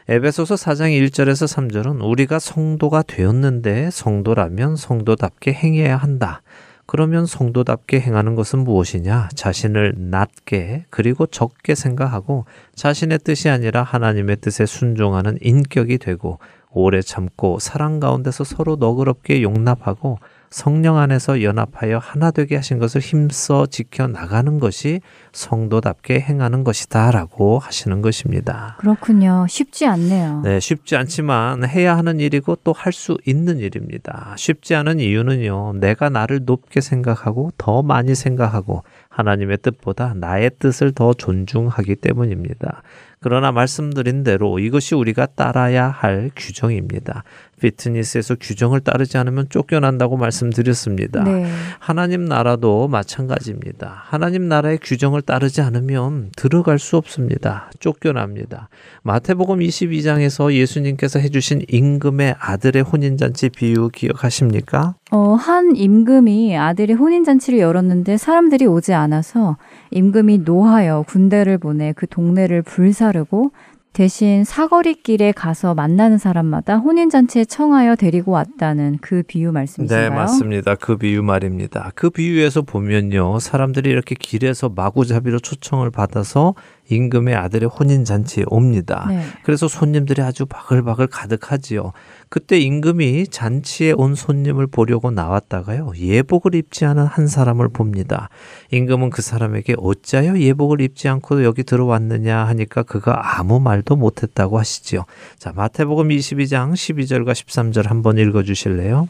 [0.10, 6.42] 에베소서 4장 1절에서 3절은 우리가 성도가 되었는데 성도라면 성도답게 행해야 한다.
[6.86, 9.28] 그러면 성도답게 행하는 것은 무엇이냐?
[9.36, 16.40] 자신을 낮게 그리고 적게 생각하고 자신의 뜻이 아니라 하나님의 뜻에 순종하는 인격이 되고
[16.72, 20.20] 오래 참고 사랑 가운데서 서로 너그럽게 용납하고
[20.50, 25.02] 성령 안에서 연합하여 하나 되게 하신 것을 힘써 지켜 나가는 것이
[25.34, 28.78] 성도답게 행하는 것이다라고 하시는 것입니다.
[28.80, 29.46] 그렇군요.
[29.50, 30.42] 쉽지 않네요.
[30.44, 34.34] 네, 쉽지 않지만 해야 하는 일이고 또 할 수 있는 일입니다.
[34.38, 41.14] 쉽지 않은 이유는요, 내가 나를 높게 생각하고 더 많이 생각하고 하나님의 뜻보다 나의 뜻을 더
[41.14, 42.82] 존중하기 때문입니다.
[43.20, 47.24] 그러나 말씀드린 대로 이것이 우리가 따라야 할 규정입니다.
[47.62, 51.24] 피트니스에서 규정을 따르지 않으면 쫓겨난다고 말씀드렸습니다.
[51.24, 51.46] 네.
[51.80, 54.04] 하나님 나라도 마찬가지입니다.
[54.06, 57.70] 하나님 나라의 규정을 따르지 않으면 들어갈 수 없습니다.
[57.80, 58.70] 쫓겨납니다.
[59.04, 64.96] 마태복음 22장에서 예수님께서 해주신 임금의 아들의 혼인잔치 비유 기억하십니까?
[65.12, 69.58] 어, 한 임금이 아들의 혼인잔치를 열었는데 사람들이 오지 않아서
[69.92, 73.52] 임금이 노하여 군대를 보내 그 동네를 불사르고
[73.98, 80.10] 대신 사거리길에 가서 만나는 사람마다 혼인잔치에 청하여 데리고 왔다는 그 비유 말씀이신가요?
[80.10, 80.76] 네, 맞습니다.
[80.76, 81.92] 그 비유 말입니다.
[81.96, 83.40] 그 비유에서 보면요.
[83.40, 86.54] 사람들이 이렇게 길에서 마구잡이로 초청을 받아서
[86.90, 89.06] 임금의 아들의 혼인 잔치에 옵니다.
[89.10, 89.22] 네.
[89.44, 91.94] 그래서 손님들이 아주 바글바글 가득하지요.
[92.30, 95.92] 그때 임금이 잔치에 온 손님을 보려고 나왔다가요.
[95.98, 98.30] 예복을 입지 않은 한 사람을 봅니다.
[98.72, 105.06] 임금은 그 사람에게 어찌하여 예복을 입지 않고 여기 들어왔느냐 하니까 그가 아무 말도 못했다고 하시지요.
[105.38, 109.08] 자, 마태복음 22장 12절과 13절 한번 읽어 주실래요?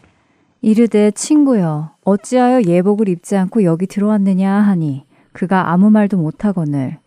[0.61, 6.97] 이르되 친구여 어찌하여 예복을 입지 않고 여기 들어왔느냐 하니 그가 아무 말도 못하거늘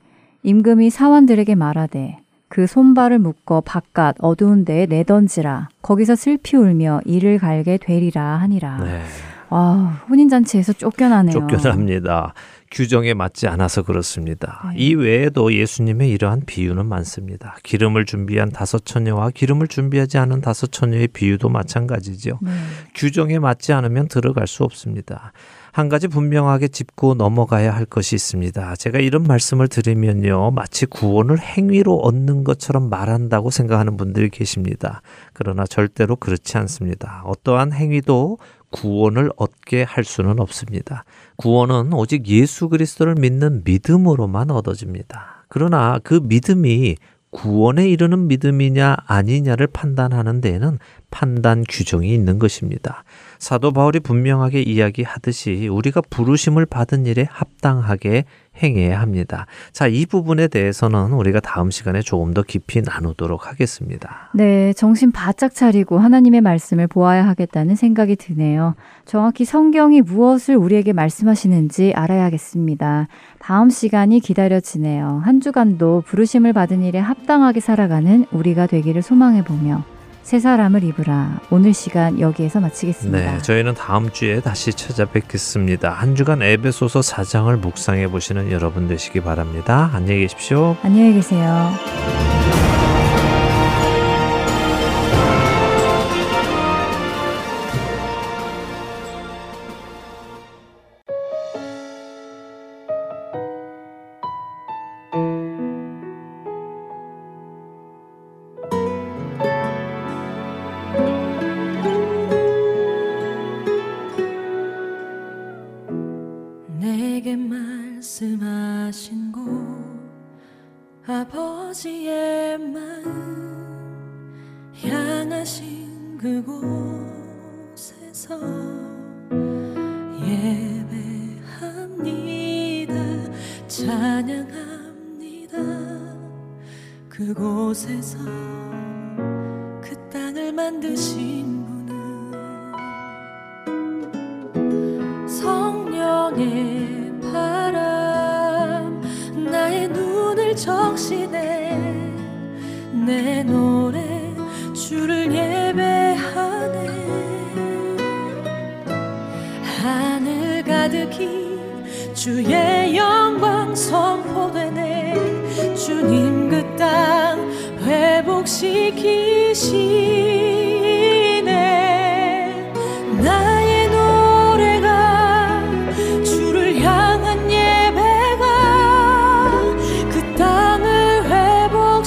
[0.42, 2.18] 임금이 사환들에게 말하되
[2.48, 8.78] 그 손발을 묶어 바깥 어두운 데에 내던지라 거기서 슬피 울며 이를 갈게 되리라 하니라.
[8.82, 9.02] 네.
[9.50, 11.32] 아 혼인잔치에서 쫓겨나네요.
[11.32, 12.34] 쫓겨납니다.
[12.70, 14.70] 규정에 맞지 않아서 그렇습니다.
[14.72, 14.78] 네.
[14.78, 17.56] 이 외에도 예수님의 이러한 비유는 많습니다.
[17.64, 22.38] 기름을 준비한 다섯 처녀와 기름을 준비하지 않은 다섯 처녀의 비유도 마찬가지죠.
[22.40, 22.50] 네.
[22.94, 25.32] 규정에 맞지 않으면 들어갈 수 없습니다.
[25.72, 28.76] 한 가지 분명하게 짚고 넘어가야 할 것이 있습니다.
[28.76, 30.50] 제가 이런 말씀을 드리면요.
[30.50, 35.02] 마치 구원을 행위로 얻는 것처럼 말한다고 생각하는 분들이 계십니다.
[35.32, 37.22] 그러나 절대로 그렇지 않습니다.
[37.24, 38.38] 어떠한 행위도
[38.70, 41.04] 구원을 얻게 할 수는 없습니다.
[41.36, 45.44] 구원은 오직 예수 그리스도를 믿는 믿음으로만 얻어집니다.
[45.48, 46.96] 그러나 그 믿음이
[47.30, 50.78] 구원에 이르는 믿음이냐 아니냐를 판단하는 데에는
[51.10, 53.04] 판단 규정이 있는 것입니다.
[53.38, 58.24] 사도 바울이 분명하게 이야기하듯이 우리가 부르심을 받은 일에 합당하게
[58.62, 59.46] 행해야 합니다.
[59.72, 64.30] 자, 이 부분에 대해서는 우리가 다음 시간에 조금 더 깊이 나누도록 하겠습니다.
[64.34, 68.74] 네, 정신 바짝 차리고 하나님의 말씀을 보아야 하겠다는 생각이 드네요.
[69.04, 73.08] 정확히 성경이 무엇을 우리에게 말씀하시는지 알아야겠습니다.
[73.38, 75.22] 다음 시간이 기다려지네요.
[75.24, 79.84] 한 주간도 부르심을 받은 일에 합당하게 살아가는 우리가 되기를 소망해 보며
[80.30, 81.40] 새 사람을 입으라.
[81.50, 83.18] 오늘 시간 여기에서 마치겠습니다.
[83.18, 85.90] 네, 저희는 다음 주에 다시 찾아뵙겠습니다.
[85.90, 89.90] 한 주간 에베소서 4장을 묵상해 보시는 여러분 되시기 바랍니다.
[89.92, 90.76] 안녕히 계십시오.
[90.84, 91.72] 안녕히 계세요.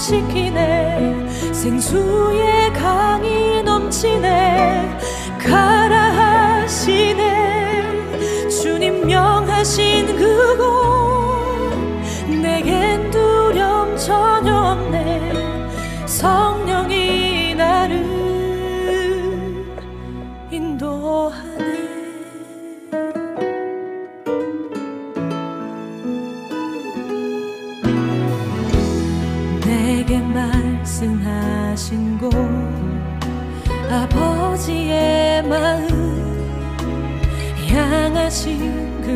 [0.04, 1.30] 시키네.
[1.54, 4.99] 생수의 강이 넘치네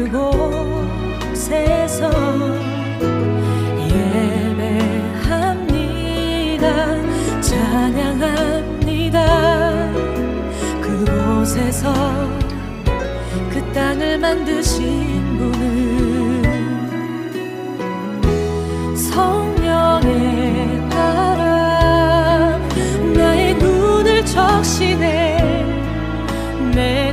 [0.10, 2.10] 그곳에서
[5.28, 6.62] 예배합니다.
[7.41, 9.20] 찬양합니다.
[10.82, 11.93] 그곳에서
[13.51, 16.78] 그 땅을 만드신 분은
[18.95, 22.66] 성령의 바람
[23.14, 25.66] 나의 눈을 적시네.
[26.74, 27.07] 내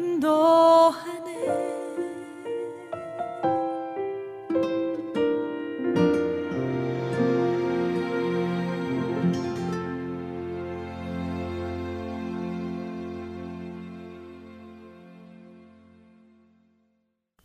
[0.00, 1.30] 인도하네.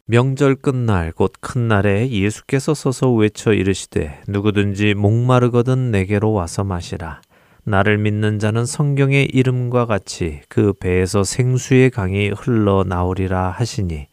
[0.08, 7.22] 명절 끝날 곧 큰 날에 예수께서 서서 외쳐 이르시되 누구든지 목마르거든 내게로 와서 마시라.
[7.68, 14.08] 나를 믿는 자는 성경의 이름과 같이 그 배에서 생수의 강이 흘러나오리라 하시니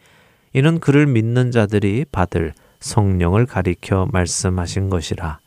[0.55, 5.38] 이는 그를 믿는 자들이 받을 성령을 가리켜 말씀하신 것이라.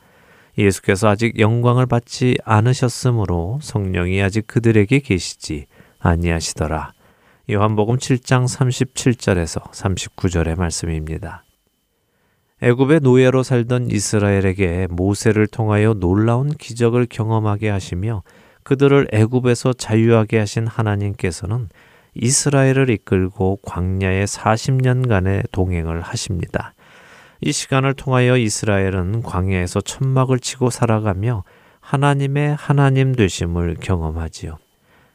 [0.57, 5.65] 예수께서 아직 영광을 받지 않으셨으므로 성령이 아직 그들에게 계시지
[5.99, 6.93] 아니하시더라.
[7.49, 11.44] 요한복음 7장 37절에서 39절의 말씀입니다.
[12.61, 18.23] 애굽의 노예로 살던 이스라엘에게 모세를 통하여 놀라운 기적을 경험하게 하시며
[18.63, 21.67] 그들을 애굽에서 자유하게 하신 하나님께서는
[22.13, 26.73] 이스라엘을 이끌고 광야에 40년간의 동행을 하십니다.
[27.41, 31.43] 이 시간을 통하여 이스라엘은 광야에서 천막을 치고 살아가며
[31.81, 34.57] 하나님의 하나님 되심을 경험하지요.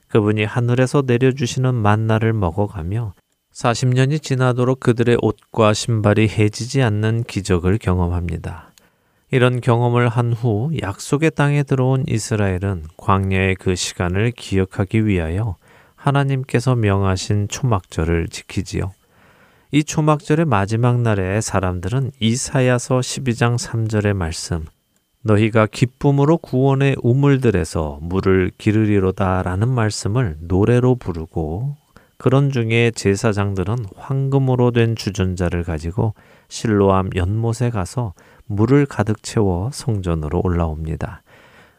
[0.09, 3.15] 그분이 하늘에서 내려주시는 만나를 먹어가며
[3.61, 8.73] 40년이 지나도록 그들의 옷과 신발이 해지지 않는 기적을 경험합니다.
[9.31, 15.57] 이런 경험을 한 후 약속의 땅에 들어온 이스라엘은 광야의 그 시간을 기억하기 위하여
[15.95, 18.93] 하나님께서 명하신 초막절을 지키지요.
[19.73, 24.65] 이 초막절의 마지막 날에 사람들은 이사야서 12장 3절의 말씀
[25.23, 31.77] 너희가 기쁨으로 구원의 우물들에서 물을 기르리로다라는 말씀을 노래로 부르고
[32.21, 36.13] 그런 중에 제사장들은 황금으로 된 주전자를 가지고
[36.49, 38.13] 실로암 연못에 가서
[38.45, 41.23] 물을 가득 채워 성전으로 올라옵니다.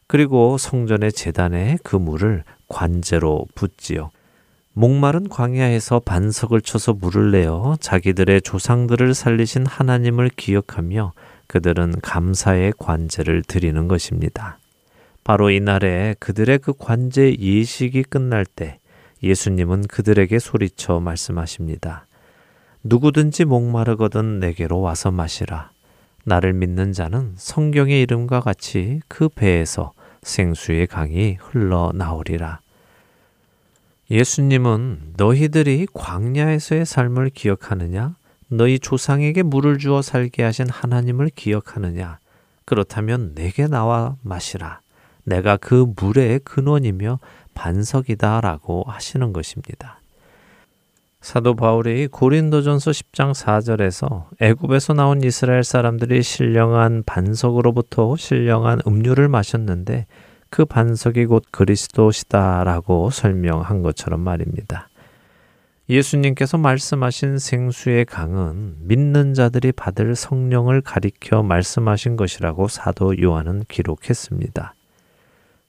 [0.08, 4.10] 그리고 성전의 재단에 그 물을 관제로 붓지요.
[4.74, 11.14] 목마른 광야에서 반석을 쳐서 물을 내어 자기들의 조상들을 살리신 하나님을 기억하며
[11.46, 14.58] 그들은 감사의 관제를 드리는 것입니다.
[15.24, 18.80] 바로 이날에 그들의 그 관제 예식이 끝날 때
[19.24, 22.08] 예수님은 그들에게 소리쳐 말씀하십니다.
[22.84, 25.72] 누구든지 목마르거든 내게로 와서 마시라.
[26.26, 29.94] 나를 믿는 자는 성경의 이름과 같이 그 배에서
[30.24, 32.60] 생수의 강이 흘러나오리라.
[34.10, 38.16] 예수님은 너희들이 광야에서의 삶을 기억하느냐?
[38.50, 42.20] 너희 조상에게 물을 주어 살게 하신 하나님을 기억하느냐?
[42.66, 44.82] 그렇다면 내게 나와 마시라.
[45.24, 47.20] 내가 그 물의 근원이며
[47.54, 50.00] 반석이다 라고 하시는 것입니다.
[51.22, 60.08] 사도 바울이 고린도전서 10장 4절에서 애굽에서 나온 이스라엘 사람들이 신령한 반석으로부터 신령한 음료를 마셨는데
[60.50, 64.90] 그 반석이 곧 그리스도시다라고 설명한 것처럼 말입니다.
[65.90, 74.74] 예수님께서 말씀하신 생수의 강은 믿는 자들이 받을 성령을 가리켜 말씀하신 것이라고 사도 요한은 기록했습니다.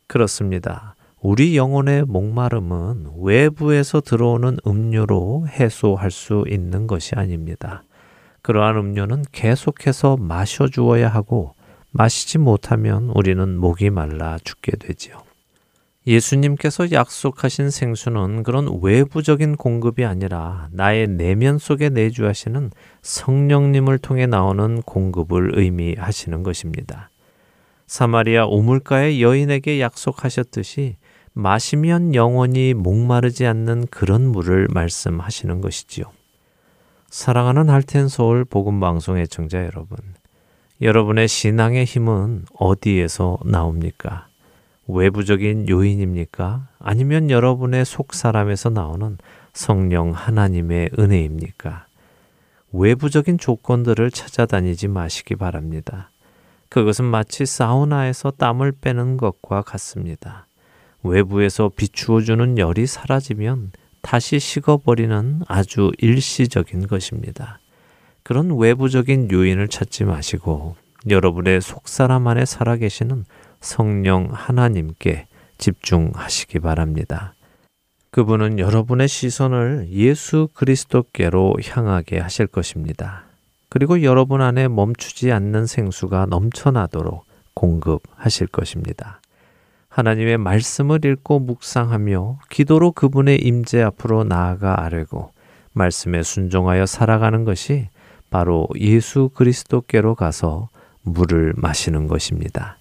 [0.06, 0.94] 그렇습니다.
[1.24, 7.84] 우리 영혼의 목마름은 외부에서 들어오는 음료로 해소할 수 있는 것이 아닙니다.
[8.42, 11.54] 그러한 음료는 계속해서 마셔 주어야 하고
[11.92, 15.22] 마시지 못하면 우리는 목이 말라 죽게 되지요.
[16.08, 25.56] 예수님께서 약속하신 생수는 그런 외부적인 공급이 아니라 나의 내면 속에 내주하시는 성령님을 통해 나오는 공급을
[25.56, 27.10] 의미하시는 것입니다.
[27.86, 30.96] 사마리아 우물가의 여인에게 약속하셨듯이
[31.34, 36.04] 마시면 영원히 목마르지 않는 그런 물을 말씀하시는 것이지요.
[37.08, 39.98] 사랑하는 할텐 서울 복음 방송의 청자 여러분,
[40.80, 44.26] 여러분의 신앙의 힘은 어디에서 나옵니까?
[44.88, 46.68] 외부적인 요인입니까?
[46.78, 49.16] 아니면 여러분의 속 사람에서 나오는
[49.52, 51.86] 성령 하나님의 은혜입니까?
[52.72, 56.10] 외부적인 조건들을 찾아다니지 마시기 바랍니다.
[56.68, 60.46] 그것은 마치 사우나에서 땀을 빼는 것과 같습니다.
[61.02, 63.72] 외부에서 비추어주는 열이 사라지면
[64.02, 67.60] 다시 식어버리는 아주 일시적인 것입니다.
[68.22, 70.76] 그런 외부적인 요인을 찾지 마시고
[71.08, 73.24] 여러분의 속사람 안에 살아계시는
[73.60, 75.26] 성령 하나님께
[75.58, 77.34] 집중하시기 바랍니다.
[78.10, 83.24] 그분은 여러분의 시선을 예수 그리스도께로 향하게 하실 것입니다.
[83.70, 87.24] 그리고 여러분 안에 멈추지 않는 생수가 넘쳐나도록
[87.54, 89.21] 공급하실 것입니다.
[89.92, 95.32] 하나님의 말씀을 읽고 묵상하며 기도로 그분의 임재 앞으로 나아가 아뢰고
[95.74, 97.88] 말씀에 순종하여 살아가는 것이
[98.30, 100.70] 바로 예수 그리스도께로 가서
[101.02, 102.78] 물을 마시는 것입니다.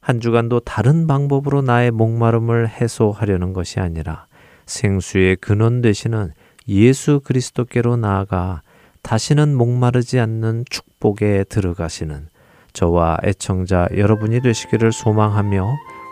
[0.00, 4.26] 한 주간도 다른 방법으로 나의 목마름을 해소하려는 것이 아니라
[4.66, 6.32] 생수의 근원 되시는
[6.66, 8.62] 예수 그리스도께로 나아가
[9.02, 12.28] 다시는 목마르지 않는 축복에 들어가시는
[12.72, 15.76] 저와 애청자 여러분이 되시기를 소망하며